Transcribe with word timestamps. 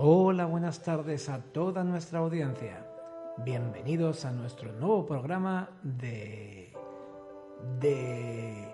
Hola, 0.00 0.46
buenas 0.46 0.80
tardes 0.80 1.28
a 1.28 1.42
toda 1.42 1.82
nuestra 1.82 2.20
audiencia. 2.20 2.86
Bienvenidos 3.44 4.24
a 4.24 4.30
nuestro 4.30 4.70
nuevo 4.70 5.04
programa 5.04 5.70
de... 5.82 6.72
de... 7.80 8.68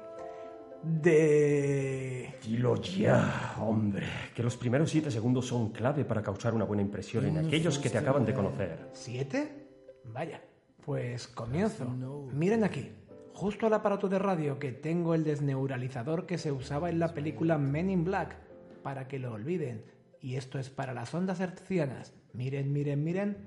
de... 0.83 2.35
Dilo 2.43 2.77
ya, 2.77 3.55
hombre, 3.59 4.05
que 4.35 4.43
los 4.43 4.59
primeros 4.59 4.91
siete 4.91 5.11
segundos 5.11 5.47
son 5.47 5.71
clave 5.71 6.05
para 6.05 6.21
causar 6.21 6.53
una 6.53 6.67
buena 6.67 6.83
impresión 6.83 7.25
en 7.25 7.39
aquellos 7.39 7.79
que 7.79 7.89
te 7.89 7.97
acaban 7.97 8.27
de 8.27 8.35
conocer. 8.35 8.91
¿Siete? 8.93 9.71
Vaya, 10.05 10.43
pues 10.85 11.27
comienzo. 11.27 11.87
Miren 12.35 12.65
aquí, 12.65 12.93
justo 13.33 13.67
al 13.67 13.73
aparato 13.73 14.11
de 14.11 14.19
radio 14.19 14.59
que 14.59 14.73
tengo 14.73 15.15
el 15.15 15.25
desneuralizador 15.25 16.27
que 16.27 16.37
se 16.37 16.53
usaba 16.53 16.91
en 16.91 16.99
la 16.99 17.15
película 17.15 17.57
Men 17.57 17.89
in 17.89 18.05
Black, 18.05 18.37
para 18.83 19.09
que 19.09 19.19
lo 19.19 19.33
olviden. 19.33 19.94
Y 20.25 20.37
esto 20.37 20.59
es 20.59 20.71
para 20.71 20.95
las 20.95 21.13
ondas 21.13 21.39
hertzianas. 21.39 22.15
Miren, 22.33 22.73
miren, 22.73 23.05
miren. 23.05 23.47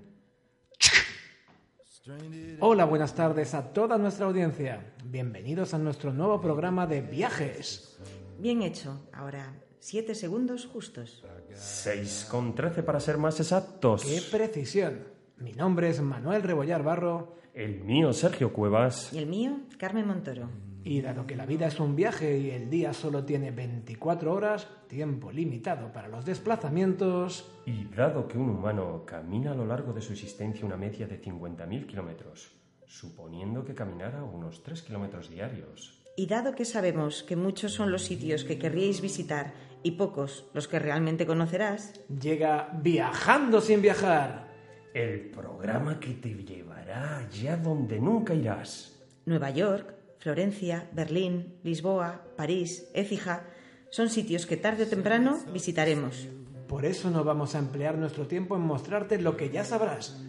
Hola, 2.60 2.86
buenas 2.86 3.16
tardes 3.16 3.56
a 3.56 3.74
toda 3.74 3.98
nuestra 3.98 4.28
audiencia. 4.28 4.94
Bienvenidos 5.04 5.74
a 5.74 5.80
nuestro 5.80 6.14
nuevo 6.14 6.40
programa 6.40 6.86
de 6.86 7.02
viajes. 7.02 7.98
Bien 8.38 8.62
hecho. 8.62 9.10
Ahora, 9.12 9.56
siete 9.80 10.14
segundos 10.14 10.68
justos. 10.68 11.26
6 11.52 12.28
con 12.30 12.54
13 12.54 12.84
para 12.84 13.00
ser 13.00 13.18
más 13.18 13.40
exactos. 13.40 14.06
¡Qué 14.06 14.22
precisión! 14.30 15.00
Mi 15.38 15.54
nombre 15.54 15.90
es 15.90 16.00
Manuel 16.00 16.44
Rebollar 16.44 16.84
Barro 16.84 17.38
El 17.56 17.84
mío, 17.86 18.14
Sergio 18.14 18.54
Cuevas. 18.54 19.12
Y 19.14 19.18
el 19.18 19.26
mío, 19.26 19.62
Carmen 19.80 20.06
Montoro. 20.06 20.52
Y 20.88 21.02
dado 21.02 21.28
que 21.28 21.36
la 21.36 21.46
vida 21.46 21.68
es 21.68 21.82
un 21.82 21.98
viaje 21.98 22.38
y 22.40 22.50
el 22.52 22.70
día 22.70 22.94
solo 22.94 23.26
tiene 23.26 23.52
24 23.52 24.34
horas, 24.34 24.70
tiempo 24.88 25.34
limitado 25.34 25.92
para 25.92 26.08
los 26.08 26.24
desplazamientos, 26.24 27.52
Y 27.66 27.84
dado 27.94 28.26
que 28.30 28.38
un 28.38 28.50
humano 28.52 29.04
camina 29.06 29.52
a 29.52 29.54
lo 29.54 29.66
largo 29.66 29.92
de 29.92 30.00
su 30.00 30.14
existencia 30.14 30.66
una 30.66 30.78
media 30.78 31.06
de 31.06 31.22
50.000 31.22 31.86
kilómetros, 31.88 32.56
suponiendo 32.86 33.66
que 33.66 33.76
caminara 33.76 34.24
unos 34.24 34.64
3 34.64 34.82
kilómetros 34.84 35.30
diarios, 35.30 36.02
Y 36.16 36.28
dado 36.28 36.56
que 36.56 36.64
sabemos 36.64 37.22
que 37.22 37.36
muchos 37.36 37.74
son 37.74 37.92
los 37.92 38.04
sitios 38.04 38.46
que 38.46 38.58
querríais 38.58 39.02
visitar 39.02 39.54
y 39.84 39.92
pocos 39.92 40.50
los 40.54 40.70
que 40.70 40.80
realmente 40.80 41.28
conocerás, 41.28 42.00
llega 42.08 42.70
viajando 42.82 43.60
sin 43.60 43.82
viajar. 43.82 44.48
el 44.94 45.30
programa 45.32 46.00
que 46.00 46.14
te 46.14 46.34
llevará 46.34 47.18
allá 47.18 47.58
donde 47.58 48.00
nunca 48.00 48.34
irás. 48.34 48.94
Nueva 49.26 49.52
York, 49.52 49.97
Florencia, 50.20 50.90
Berlín, 50.94 51.60
Lisboa, 51.64 52.26
París, 52.36 52.90
Écija, 52.94 53.46
son 53.90 54.10
sitios 54.10 54.46
que 54.46 54.58
tarde 54.58 54.84
o 54.84 54.92
temprano 54.92 55.40
visitaremos. 55.54 56.28
Por 56.68 56.84
eso 56.84 57.10
no 57.10 57.24
vamos 57.24 57.56
a 57.56 57.60
emplear 57.60 57.98
nuestro 57.98 58.28
tiempo 58.28 58.56
en 58.56 58.62
mostrarte 58.62 59.22
lo 59.22 59.38
que 59.38 59.50
ya 59.50 59.64
sabrás. 59.64 60.20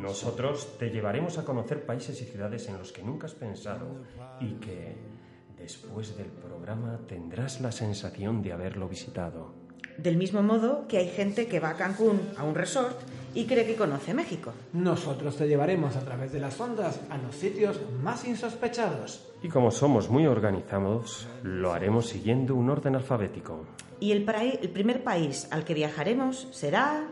Nosotros 0.00 0.78
te 0.78 0.90
llevaremos 0.90 1.38
a 1.38 1.44
conocer 1.44 1.84
países 1.84 2.20
y 2.22 2.24
ciudades 2.24 2.68
en 2.68 2.78
los 2.78 2.92
que 2.92 3.02
nunca 3.02 3.26
has 3.26 3.34
pensado 3.34 4.04
y 4.40 4.54
que 4.60 4.96
después 5.58 6.16
del 6.16 6.28
programa 6.28 7.00
tendrás 7.08 7.60
la 7.60 7.72
sensación 7.72 8.40
de 8.42 8.52
haberlo 8.52 8.88
visitado. 8.88 9.52
Del 9.98 10.16
mismo 10.16 10.42
modo 10.42 10.86
que 10.86 10.98
hay 10.98 11.08
gente 11.08 11.48
que 11.48 11.58
va 11.58 11.70
a 11.70 11.76
Cancún, 11.76 12.20
a 12.36 12.44
un 12.44 12.54
resort, 12.54 13.00
y 13.38 13.44
cree 13.46 13.64
que 13.64 13.76
conoce 13.76 14.14
México. 14.14 14.52
Nosotros 14.72 15.36
te 15.36 15.46
llevaremos 15.46 15.94
a 15.94 16.00
través 16.00 16.32
de 16.32 16.40
las 16.40 16.60
ondas 16.60 17.00
a 17.08 17.18
los 17.18 17.36
sitios 17.36 17.78
más 18.02 18.26
insospechados. 18.26 19.30
Y 19.44 19.48
como 19.48 19.70
somos 19.70 20.10
muy 20.10 20.26
organizados, 20.26 21.28
lo 21.44 21.72
haremos 21.72 22.08
siguiendo 22.08 22.56
un 22.56 22.68
orden 22.68 22.96
alfabético. 22.96 23.64
Y 24.00 24.10
el, 24.10 24.24
primer 24.24 25.04
país 25.04 25.46
al 25.52 25.64
que 25.64 25.74
viajaremos 25.74 26.48
será... 26.50 27.06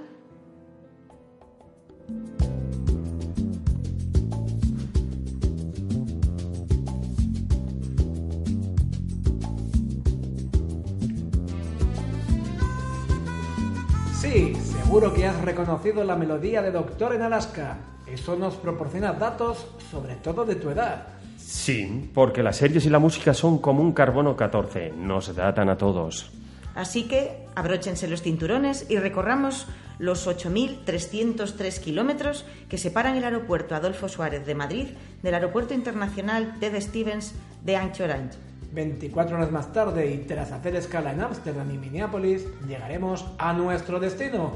seguro 14.86 15.12
que 15.12 15.26
has 15.26 15.40
reconocido 15.42 16.04
la 16.04 16.14
melodía 16.14 16.62
de 16.62 16.70
Doctor 16.70 17.12
en 17.12 17.22
Alaska. 17.22 17.76
Eso 18.06 18.36
nos 18.36 18.54
proporciona 18.54 19.12
datos 19.12 19.66
sobre 19.90 20.14
todo 20.14 20.44
de 20.44 20.54
tu 20.54 20.70
edad. 20.70 21.08
Sí, 21.36 22.08
porque 22.14 22.40
las 22.40 22.58
series 22.58 22.86
y 22.86 22.90
la 22.90 23.00
música 23.00 23.34
son 23.34 23.58
como 23.58 23.82
un 23.82 23.90
carbono 23.90 24.36
14, 24.36 24.92
nos 24.96 25.34
datan 25.34 25.70
a 25.70 25.76
todos. 25.76 26.30
Así 26.76 27.08
que 27.08 27.46
abróchense 27.56 28.06
los 28.06 28.22
cinturones 28.22 28.86
y 28.88 28.98
recorramos 28.98 29.66
los 29.98 30.28
8.303 30.28 31.80
kilómetros 31.80 32.44
que 32.68 32.78
separan 32.78 33.16
el 33.16 33.24
aeropuerto 33.24 33.74
Adolfo 33.74 34.08
Suárez 34.08 34.46
de 34.46 34.54
Madrid 34.54 34.86
del 35.20 35.34
aeropuerto 35.34 35.74
internacional 35.74 36.58
Ted 36.60 36.80
Stevens 36.80 37.34
de 37.64 37.74
Anchorage. 37.74 38.45
24 38.72 39.36
horas 39.36 39.50
más 39.50 39.72
tarde 39.72 40.10
y 40.12 40.18
tras 40.18 40.52
hacer 40.52 40.76
escala 40.76 41.12
en 41.12 41.20
Ámsterdam 41.20 41.70
y 41.70 41.78
Minneapolis, 41.78 42.46
llegaremos 42.66 43.24
a 43.38 43.52
nuestro 43.52 43.98
destino. 44.00 44.52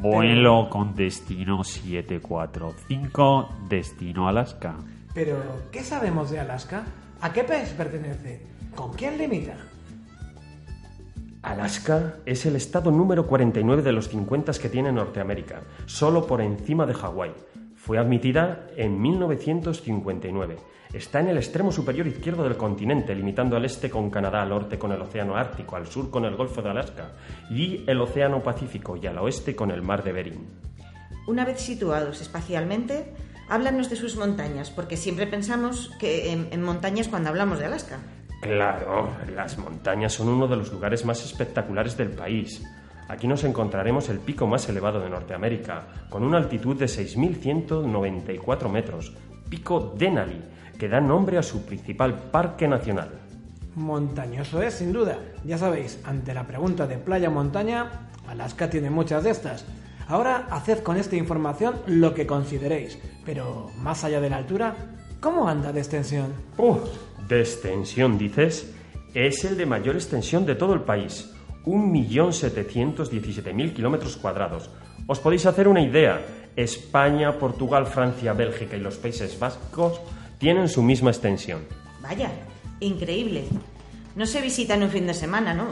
Vuelo 0.00 0.68
con 0.70 0.94
destino 0.94 1.64
745, 1.64 3.48
destino 3.68 4.28
Alaska. 4.28 4.76
Pero, 5.12 5.36
¿qué 5.72 5.82
sabemos 5.82 6.30
de 6.30 6.38
Alaska? 6.38 6.84
¿A 7.20 7.32
qué 7.32 7.42
país 7.42 7.70
pertenece? 7.70 8.46
¿Con 8.74 8.92
quién 8.92 9.18
limita? 9.18 9.56
Alaska 11.42 12.16
es 12.26 12.46
el 12.46 12.56
estado 12.56 12.90
número 12.90 13.26
49 13.26 13.82
de 13.82 13.92
los 13.92 14.08
50 14.08 14.52
que 14.52 14.68
tiene 14.68 14.92
Norteamérica, 14.92 15.62
solo 15.86 16.26
por 16.26 16.40
encima 16.40 16.84
de 16.86 16.94
Hawái. 16.94 17.32
Fue 17.88 17.96
admitida 17.96 18.66
en 18.76 19.00
1959. 19.00 20.56
Está 20.92 21.20
en 21.20 21.28
el 21.28 21.38
extremo 21.38 21.72
superior 21.72 22.06
izquierdo 22.06 22.44
del 22.44 22.58
continente, 22.58 23.14
limitando 23.14 23.56
al 23.56 23.64
este 23.64 23.88
con 23.88 24.10
Canadá, 24.10 24.42
al 24.42 24.50
norte 24.50 24.78
con 24.78 24.92
el 24.92 25.00
Océano 25.00 25.36
Ártico, 25.36 25.74
al 25.74 25.86
sur 25.86 26.10
con 26.10 26.26
el 26.26 26.36
Golfo 26.36 26.60
de 26.60 26.68
Alaska 26.68 27.12
y 27.48 27.84
el 27.86 27.98
Océano 28.02 28.42
Pacífico 28.42 28.98
y 28.98 29.06
al 29.06 29.16
oeste 29.16 29.56
con 29.56 29.70
el 29.70 29.80
Mar 29.80 30.04
de 30.04 30.12
Bering. 30.12 30.46
Una 31.28 31.46
vez 31.46 31.62
situados 31.62 32.20
espacialmente, 32.20 33.14
háblanos 33.48 33.88
de 33.88 33.96
sus 33.96 34.16
montañas, 34.16 34.70
porque 34.70 34.98
siempre 34.98 35.26
pensamos 35.26 35.90
que 35.98 36.30
en, 36.30 36.48
en 36.50 36.62
montañas 36.62 37.08
cuando 37.08 37.30
hablamos 37.30 37.58
de 37.58 37.64
Alaska. 37.64 38.00
Claro, 38.42 39.16
las 39.34 39.56
montañas 39.56 40.12
son 40.12 40.28
uno 40.28 40.46
de 40.46 40.56
los 40.56 40.70
lugares 40.70 41.06
más 41.06 41.24
espectaculares 41.24 41.96
del 41.96 42.10
país. 42.10 42.62
Aquí 43.08 43.26
nos 43.26 43.42
encontraremos 43.44 44.10
el 44.10 44.18
pico 44.18 44.46
más 44.46 44.68
elevado 44.68 45.00
de 45.00 45.08
Norteamérica, 45.08 45.86
con 46.10 46.22
una 46.22 46.36
altitud 46.36 46.76
de 46.76 46.86
6.194 46.86 48.68
metros, 48.68 49.14
Pico 49.48 49.94
Denali, 49.96 50.42
que 50.78 50.88
da 50.88 51.00
nombre 51.00 51.38
a 51.38 51.42
su 51.42 51.64
principal 51.64 52.30
parque 52.30 52.68
nacional. 52.68 53.10
Montañoso 53.74 54.60
es, 54.60 54.74
sin 54.74 54.92
duda. 54.92 55.18
Ya 55.44 55.56
sabéis, 55.56 56.00
ante 56.04 56.34
la 56.34 56.46
pregunta 56.46 56.86
de 56.86 56.98
playa 56.98 57.28
o 57.28 57.32
montaña, 57.32 58.10
Alaska 58.28 58.68
tiene 58.68 58.90
muchas 58.90 59.24
de 59.24 59.30
estas. 59.30 59.64
Ahora 60.06 60.46
haced 60.50 60.82
con 60.82 60.96
esta 60.96 61.16
información 61.16 61.76
lo 61.86 62.12
que 62.12 62.26
consideréis, 62.26 62.98
pero 63.24 63.70
más 63.78 64.04
allá 64.04 64.20
de 64.20 64.30
la 64.30 64.36
altura, 64.36 64.74
¿cómo 65.20 65.48
anda 65.48 65.72
de 65.72 65.80
extensión? 65.80 66.32
¡Uh! 66.58 66.76
De 67.26 67.40
extensión, 67.40 68.18
dices, 68.18 68.74
es 69.14 69.44
el 69.44 69.56
de 69.56 69.66
mayor 69.66 69.96
extensión 69.96 70.44
de 70.46 70.54
todo 70.54 70.74
el 70.74 70.80
país, 70.80 71.30
1.717.000 71.68 73.74
kilómetros 73.74 74.16
cuadrados. 74.16 74.70
Os 75.06 75.20
podéis 75.20 75.44
hacer 75.44 75.68
una 75.68 75.82
idea, 75.82 76.24
España, 76.56 77.38
Portugal, 77.38 77.86
Francia, 77.86 78.32
Bélgica 78.32 78.76
y 78.76 78.80
los 78.80 78.96
Países 78.96 79.38
Vascos 79.38 80.00
tienen 80.38 80.68
su 80.68 80.82
misma 80.82 81.10
extensión. 81.10 81.60
Vaya, 82.00 82.30
increíble. 82.80 83.44
No 84.16 84.24
se 84.24 84.40
visita 84.40 84.74
en 84.74 84.84
un 84.84 84.90
fin 84.90 85.06
de 85.06 85.14
semana, 85.14 85.52
¿no? 85.52 85.66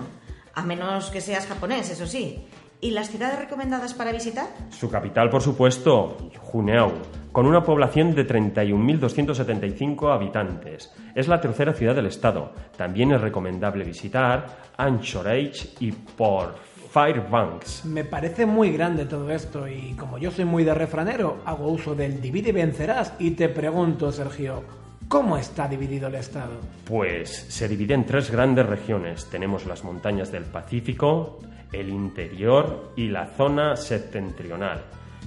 A 0.55 0.63
menos 0.63 1.11
que 1.11 1.21
seas 1.21 1.47
japonés, 1.47 1.91
eso 1.91 2.07
sí. 2.07 2.47
¿Y 2.81 2.91
las 2.91 3.11
ciudades 3.11 3.39
recomendadas 3.39 3.95
para 3.95 4.13
visitar? 4.13 4.47
Su 4.71 4.91
capital, 4.91 5.31
por 5.31 5.41
supuesto, 5.41 6.17
Juneau, 6.39 6.93
con 7.33 7.47
una 7.47 7.63
población 7.63 8.15
de 8.15 8.27
31.275 8.27 10.15
habitantes. 10.15 10.93
Es 11.15 11.27
la 11.27 11.41
tercera 11.41 11.73
ciudad 11.73 11.95
del 11.95 12.07
estado. 12.07 12.53
También 12.77 13.13
es 13.13 13.21
recomendable 13.21 13.83
visitar 13.83 14.59
Anchorage 14.77 15.71
y 15.81 15.91
Port 15.93 16.59
Fairbanks. 16.91 17.85
Me 17.87 18.05
parece 18.05 18.45
muy 18.45 18.73
grande 18.73 19.07
todo 19.07 19.31
esto 19.31 19.67
y 19.67 19.95
como 19.99 20.19
yo 20.19 20.31
soy 20.31 20.45
muy 20.45 20.65
de 20.65 20.75
refranero, 20.75 21.43
hago 21.45 21.69
uso 21.69 21.95
del 21.95 22.21
divide 22.21 22.51
y 22.51 22.53
vencerás 22.53 23.15
y 23.19 23.33
te 23.33 23.49
pregunto, 23.49 24.13
Sergio, 24.13 24.63
¿cómo 25.09 25.37
está 25.39 25.67
dividido 25.67 26.09
el 26.09 26.15
estado? 26.17 26.53
Pues 26.85 27.47
se 27.49 27.69
divide 27.69 27.95
en 27.95 28.05
tres 28.05 28.31
grandes 28.31 28.67
regiones. 28.67 29.27
Tenemos 29.31 29.67
las 29.67 29.83
montañas 29.85 30.31
del 30.31 30.45
Pacífico, 30.45 31.39
el 31.81 31.91
interior 31.91 32.93
y 32.97 33.09
la 33.09 33.27
zona 33.27 33.77
septentrional. 33.77 34.83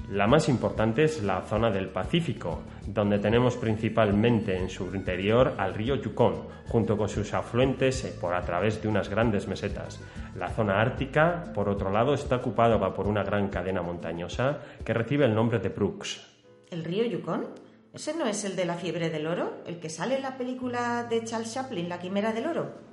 La 0.09 0.25
más 0.25 0.49
importante 0.49 1.03
es 1.03 1.21
la 1.21 1.43
zona 1.43 1.69
del 1.69 1.89
Pacífico, 1.89 2.63
donde 2.87 3.19
tenemos 3.19 3.55
principalmente 3.57 4.57
en 4.57 4.67
su 4.67 4.85
interior 4.95 5.53
al 5.57 5.75
río 5.75 5.95
Yukon, 5.95 6.47
junto 6.67 6.97
con 6.97 7.07
sus 7.07 7.31
afluentes 7.35 8.05
eh, 8.05 8.15
por 8.19 8.33
a 8.33 8.41
través 8.43 8.81
de 8.81 8.87
unas 8.87 9.07
grandes 9.07 9.47
mesetas. 9.47 9.99
La 10.35 10.49
zona 10.49 10.81
ártica, 10.81 11.51
por 11.53 11.69
otro 11.69 11.91
lado, 11.91 12.15
está 12.15 12.37
ocupada 12.37 12.93
por 12.93 13.05
una 13.05 13.23
gran 13.23 13.49
cadena 13.49 13.83
montañosa 13.83 14.59
que 14.83 14.95
recibe 14.95 15.25
el 15.25 15.35
nombre 15.35 15.59
de 15.59 15.69
Brooks. 15.69 16.25
¿El 16.71 16.83
río 16.83 17.05
Yukon? 17.05 17.45
¿Ese 17.93 18.15
no 18.15 18.25
es 18.25 18.43
el 18.45 18.55
de 18.55 18.65
la 18.65 18.75
fiebre 18.75 19.11
del 19.11 19.27
oro? 19.27 19.61
¿El 19.67 19.79
que 19.79 19.89
sale 19.89 20.15
en 20.15 20.23
la 20.23 20.37
película 20.37 21.03
de 21.03 21.23
Charles 21.23 21.53
Chaplin, 21.53 21.87
La 21.87 21.99
Quimera 21.99 22.33
del 22.33 22.47
Oro? 22.47 22.88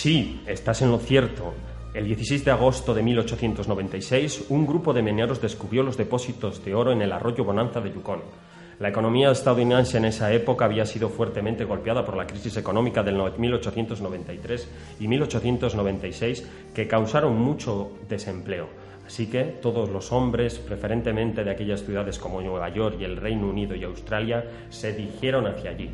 Sí, 0.00 0.42
estás 0.46 0.80
en 0.82 0.92
lo 0.92 0.98
cierto. 0.98 1.54
El 1.92 2.06
16 2.06 2.44
de 2.44 2.52
agosto 2.52 2.94
de 2.94 3.02
1896, 3.02 4.44
un 4.50 4.64
grupo 4.64 4.92
de 4.92 5.02
mineros 5.02 5.42
descubrió 5.42 5.82
los 5.82 5.96
depósitos 5.96 6.64
de 6.64 6.72
oro 6.72 6.92
en 6.92 7.02
el 7.02 7.10
arroyo 7.10 7.42
Bonanza 7.42 7.80
de 7.80 7.92
Yukon. 7.92 8.20
La 8.78 8.90
economía 8.90 9.32
estadounidense 9.32 9.98
en 9.98 10.04
esa 10.04 10.32
época 10.32 10.66
había 10.66 10.86
sido 10.86 11.08
fuertemente 11.08 11.64
golpeada 11.64 12.04
por 12.04 12.16
la 12.16 12.28
crisis 12.28 12.56
económica 12.56 13.02
del 13.02 13.16
1893 13.16 14.68
y 15.00 15.08
1896 15.08 16.46
que 16.72 16.86
causaron 16.86 17.36
mucho 17.36 17.90
desempleo. 18.08 18.68
Así 19.04 19.26
que 19.26 19.42
todos 19.60 19.88
los 19.88 20.12
hombres, 20.12 20.60
preferentemente 20.60 21.42
de 21.42 21.50
aquellas 21.50 21.84
ciudades 21.84 22.20
como 22.20 22.40
Nueva 22.40 22.68
York 22.68 22.98
y 23.00 23.04
el 23.04 23.16
Reino 23.16 23.48
Unido 23.48 23.74
y 23.74 23.82
Australia, 23.82 24.44
se 24.68 24.92
dirigieron 24.92 25.48
hacia 25.48 25.72
allí. 25.72 25.90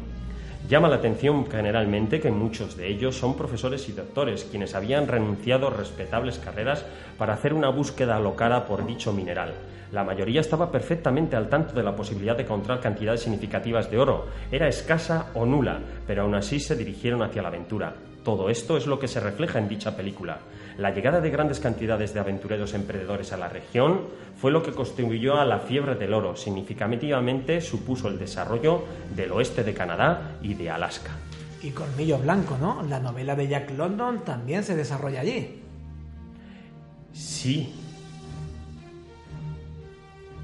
Llama 0.66 0.88
la 0.88 0.96
atención 0.96 1.46
generalmente 1.46 2.20
que 2.20 2.30
muchos 2.30 2.74
de 2.74 2.88
ellos 2.88 3.18
son 3.18 3.36
profesores 3.36 3.86
y 3.90 3.92
doctores, 3.92 4.44
quienes 4.44 4.74
habían 4.74 5.06
renunciado 5.06 5.68
respetables 5.68 6.38
carreras 6.38 6.86
para 7.18 7.34
hacer 7.34 7.52
una 7.52 7.68
búsqueda 7.68 8.16
alocada 8.16 8.64
por 8.64 8.86
dicho 8.86 9.12
mineral. 9.12 9.52
La 9.92 10.04
mayoría 10.04 10.40
estaba 10.40 10.72
perfectamente 10.72 11.36
al 11.36 11.50
tanto 11.50 11.74
de 11.74 11.82
la 11.82 11.94
posibilidad 11.94 12.34
de 12.34 12.44
encontrar 12.44 12.80
cantidades 12.80 13.20
significativas 13.20 13.90
de 13.90 13.98
oro. 13.98 14.26
Era 14.50 14.66
escasa 14.66 15.26
o 15.34 15.44
nula, 15.44 15.80
pero 16.06 16.22
aún 16.22 16.34
así 16.34 16.58
se 16.58 16.76
dirigieron 16.76 17.22
hacia 17.22 17.42
la 17.42 17.48
aventura. 17.48 17.94
Todo 18.24 18.48
esto 18.48 18.78
es 18.78 18.86
lo 18.86 18.98
que 18.98 19.06
se 19.06 19.20
refleja 19.20 19.58
en 19.58 19.68
dicha 19.68 19.94
película. 19.94 20.38
La 20.78 20.90
llegada 20.90 21.20
de 21.20 21.28
grandes 21.28 21.60
cantidades 21.60 22.14
de 22.14 22.20
aventureros 22.20 22.72
emprendedores 22.72 23.34
a 23.34 23.36
la 23.36 23.50
región 23.50 24.08
fue 24.34 24.50
lo 24.50 24.62
que 24.62 24.72
contribuyó 24.72 25.36
a 25.36 25.44
la 25.44 25.58
fiebre 25.58 25.94
del 25.94 26.14
oro. 26.14 26.34
Significativamente 26.34 27.60
supuso 27.60 28.08
el 28.08 28.18
desarrollo 28.18 28.82
del 29.14 29.30
oeste 29.30 29.62
de 29.62 29.74
Canadá 29.74 30.38
y 30.40 30.54
de 30.54 30.70
Alaska. 30.70 31.10
Y 31.62 31.70
Colmillo 31.70 32.18
Blanco, 32.18 32.56
¿no? 32.58 32.82
La 32.82 32.98
novela 32.98 33.36
de 33.36 33.46
Jack 33.46 33.70
London 33.76 34.24
también 34.24 34.64
se 34.64 34.74
desarrolla 34.74 35.20
allí. 35.20 35.60
Sí. 37.12 37.74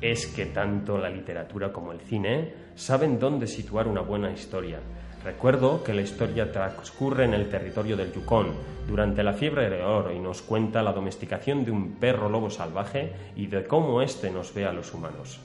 Es 0.03 0.27
que 0.27 0.47
tanto 0.47 0.99
la 0.99 1.09
literatura 1.09 1.73
como 1.73 1.93
el 1.93 2.00
cine 2.00 2.55
saben 2.75 3.19
dónde 3.19 3.47
situar 3.47 3.88
una 3.88 4.03
buena 4.03 4.31
historia 4.31 4.81
Recuerdo 5.25 5.84
que 5.84 5.93
la 5.93 6.00
historia 6.00 6.50
transcurre 6.50 7.25
en 7.25 7.34
el 7.34 7.50
territorio 7.50 7.96
del 7.96 8.12
Yukon 8.12 8.55
durante 8.88 9.22
la 9.22 9.34
fiebre 9.34 9.69
de 9.69 9.82
oro 9.82 10.12
y 10.12 10.19
nos 10.19 10.40
cuenta 10.40 10.82
la 10.82 10.94
domesticación 10.94 11.64
de 11.64 11.70
un 11.70 11.93
perro 11.96 12.31
lobo 12.31 12.49
salvaje 12.49 13.12
y 13.37 13.46
de 13.46 13.67
cómo 13.67 14.00
éste 14.00 14.31
nos 14.31 14.55
ve 14.55 14.64
a 14.64 14.72
los 14.72 14.94
humanos. 14.94 15.38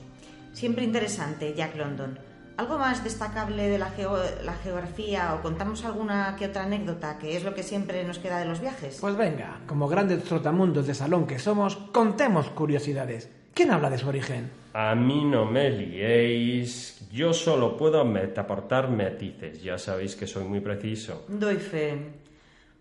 Siempre 0.54 0.84
interesante, 0.84 1.52
Jack 1.54 1.76
London. 1.76 2.18
¿Algo 2.56 2.78
más 2.78 3.04
destacable 3.04 3.68
de 3.68 3.78
la, 3.78 3.92
la, 4.42 4.54
geografía 4.54 5.34
o 5.34 5.42
contamos 5.42 5.84
alguna 5.84 6.36
que 6.38 6.46
otra 6.46 6.62
anécdota, 6.62 7.18
que 7.18 7.36
es 7.36 7.44
lo 7.44 7.54
que 7.54 7.62
siempre 7.62 8.02
nos 8.04 8.18
queda 8.18 8.38
de 8.38 8.46
los 8.46 8.60
viajes? 8.60 8.96
Pues 8.98 9.14
venga, 9.14 9.60
como 9.66 9.88
grandes 9.88 10.24
trotamundos 10.24 10.86
de 10.86 10.94
salón 10.94 11.26
que 11.26 11.38
somos, 11.38 11.76
contemos 11.76 12.48
curiosidades. 12.48 13.28
¿Quién 13.56 13.70
habla 13.70 13.88
de 13.88 13.96
su 13.96 14.06
origen? 14.06 14.50
A 14.74 14.94
mí 14.94 15.24
no 15.24 15.46
me 15.46 15.70
liéis. 15.70 17.08
Yo 17.10 17.32
solo 17.32 17.74
puedo 17.78 18.02
aportar 18.36 18.90
matices. 18.90 19.62
Ya 19.62 19.78
sabéis 19.78 20.14
que 20.14 20.26
soy 20.26 20.44
muy 20.44 20.60
preciso. 20.60 21.24
Doy 21.26 21.56
fe. 21.56 21.96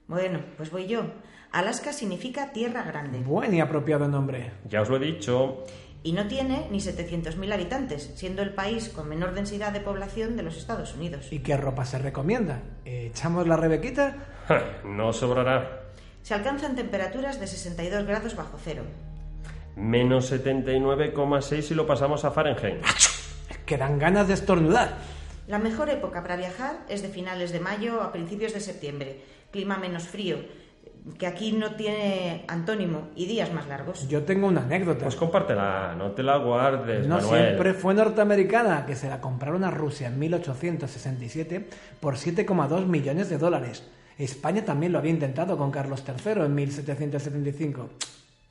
Bueno, 0.05 0.41
pues 0.57 0.71
voy 0.71 0.85
yo. 0.85 1.03
Alaska 1.53 1.93
significa 1.93 2.51
tierra 2.51 2.83
grande. 2.83 3.19
Buen 3.19 3.53
y 3.53 3.61
apropiado 3.61 4.09
nombre. 4.09 4.51
Ya 4.67 4.81
os 4.81 4.89
lo 4.89 4.97
he 4.97 4.99
dicho. 4.99 5.63
Y 6.03 6.11
no 6.11 6.27
tiene 6.27 6.67
ni 6.69 6.79
700.000 6.79 7.53
habitantes, 7.53 8.11
siendo 8.15 8.41
el 8.41 8.53
país 8.53 8.89
con 8.89 9.07
menor 9.07 9.33
densidad 9.33 9.71
de 9.71 9.79
población 9.79 10.35
de 10.35 10.43
los 10.43 10.57
Estados 10.57 10.93
Unidos. 10.93 11.31
¿Y 11.31 11.39
qué 11.39 11.55
ropa 11.55 11.85
se 11.85 11.99
recomienda? 11.99 12.61
¿Echamos 12.83 13.47
la 13.47 13.55
rebequita? 13.55 14.17
no 14.83 15.13
sobrará. 15.13 15.83
Se 16.21 16.33
alcanzan 16.33 16.75
temperaturas 16.75 17.39
de 17.39 17.47
62 17.47 18.05
grados 18.05 18.35
bajo 18.35 18.57
cero 18.61 18.83
menos 19.75 20.31
79,6 20.31 21.61
si 21.61 21.75
lo 21.75 21.85
pasamos 21.85 22.25
a 22.25 22.31
Fahrenheit. 22.31 22.83
Que 23.65 23.77
dan 23.77 23.99
ganas 23.99 24.27
de 24.27 24.33
estornudar. 24.33 24.97
La 25.47 25.59
mejor 25.59 25.89
época 25.89 26.21
para 26.23 26.37
viajar 26.37 26.79
es 26.89 27.01
de 27.01 27.09
finales 27.09 27.51
de 27.51 27.59
mayo 27.59 28.01
a 28.01 28.11
principios 28.11 28.53
de 28.53 28.59
septiembre. 28.59 29.21
Clima 29.51 29.77
menos 29.77 30.03
frío, 30.03 30.37
que 31.19 31.27
aquí 31.27 31.51
no 31.51 31.75
tiene 31.75 32.45
antónimo 32.47 33.09
y 33.15 33.27
días 33.27 33.53
más 33.53 33.67
largos. 33.67 34.07
Yo 34.07 34.23
tengo 34.23 34.47
una 34.47 34.61
anécdota. 34.61 35.03
Pues 35.03 35.15
compártela, 35.15 35.93
no 35.95 36.11
te 36.11 36.23
la 36.23 36.37
guardes. 36.37 37.07
No 37.07 37.21
siempre 37.21 37.73
fue 37.73 37.93
norteamericana, 37.93 38.85
que 38.85 38.95
se 38.95 39.07
la 39.07 39.21
compraron 39.21 39.63
a 39.63 39.71
Rusia 39.71 40.07
en 40.07 40.17
1867 40.17 41.69
por 41.99 42.15
7,2 42.15 42.85
millones 42.85 43.29
de 43.29 43.37
dólares. 43.37 43.87
España 44.17 44.65
también 44.65 44.93
lo 44.93 44.99
había 44.99 45.11
intentado 45.11 45.57
con 45.57 45.71
Carlos 45.71 46.03
III 46.07 46.43
en 46.43 46.55
1775 46.55 47.89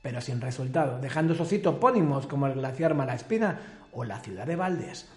pero 0.04 0.20
sin 0.20 0.42
resultado, 0.42 1.00
dejando 1.00 1.32
esos 1.32 1.50
topónimos 1.62 2.26
como 2.26 2.46
el 2.46 2.52
glaciar 2.52 2.92
Malaspina 2.92 3.58
o 3.90 4.04
la 4.04 4.20
ciudad 4.20 4.46
de 4.46 4.54
Valdés. 4.54 5.08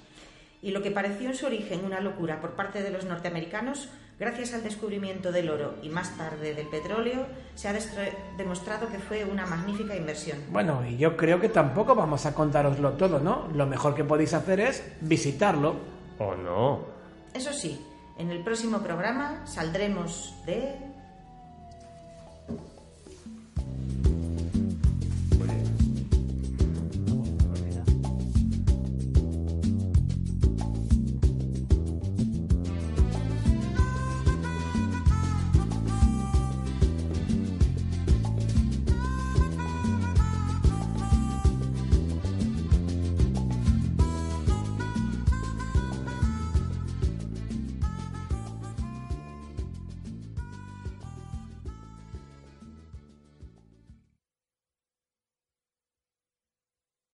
Y 0.61 0.71
lo 0.71 0.81
que 0.81 0.91
pareció 0.91 1.27
en 1.27 1.35
su 1.35 1.45
origen 1.45 1.83
una 1.83 1.99
locura 1.99 2.39
por 2.39 2.51
parte 2.51 2.81
de 2.81 2.89
los 2.89 3.03
norteamericanos, 3.03 3.89
gracias 4.17 4.53
al 4.53 4.63
descubrimiento 4.63 5.33
del 5.33 5.49
oro 5.49 5.75
y 5.83 5.89
más 5.89 6.17
tarde 6.17 6.53
del 6.53 6.67
petróleo, 6.67 7.27
se 7.53 7.67
ha 7.67 7.75
demostrado 8.37 8.87
que 8.87 8.97
fue 8.97 9.25
una 9.25 9.45
magnífica 9.45 9.93
inversión. 9.93 10.37
Bueno, 10.51 10.81
y 10.87 10.95
yo 10.95 11.17
creo 11.17 11.41
que 11.41 11.49
tampoco 11.49 11.93
vamos 11.93 12.25
a 12.25 12.33
contároslo 12.33 12.93
todo, 12.93 13.19
¿no? 13.19 13.49
Lo 13.53 13.67
mejor 13.67 13.93
que 13.93 14.05
podéis 14.05 14.33
hacer 14.33 14.61
es 14.61 14.83
visitarlo. 15.01 15.75
¿O 16.17 16.33
no? 16.33 16.85
Eso 17.33 17.51
sí, 17.51 17.85
en 18.17 18.31
el 18.31 18.41
próximo 18.41 18.79
programa 18.79 19.45
saldremos 19.45 20.33
de 20.45 20.86